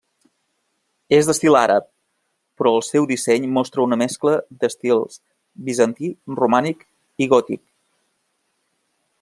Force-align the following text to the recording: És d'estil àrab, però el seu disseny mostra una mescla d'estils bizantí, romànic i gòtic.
És 1.17 1.27
d'estil 1.29 1.57
àrab, 1.59 1.85
però 2.61 2.71
el 2.77 2.81
seu 2.87 3.05
disseny 3.13 3.45
mostra 3.59 3.85
una 3.89 4.01
mescla 4.03 4.35
d'estils 4.63 5.21
bizantí, 5.69 6.11
romànic 6.41 6.83
i 7.27 7.33
gòtic. 7.35 7.63